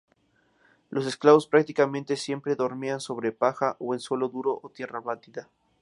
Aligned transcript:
Los 0.89 1.05
esclavos 1.05 1.45
prácticamente 1.45 2.17
siempre 2.17 2.55
dormían 2.55 2.99
sobre 2.99 3.31
paja 3.31 3.75
o 3.77 3.93
en 3.93 3.99
suelo 3.99 4.29
duro 4.29 4.59
de 4.63 4.69
tierra 4.71 4.99
batida. 4.99 5.47